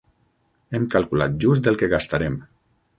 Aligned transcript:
Hem 0.79 0.87
calculat 0.97 1.37
just 1.47 1.73
el 1.73 1.81
que 1.83 1.95
gastarem. 1.95 2.45